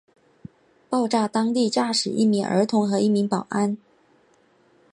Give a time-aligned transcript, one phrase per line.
[0.89, 3.77] 爆炸当场炸死一名儿童和一名保安。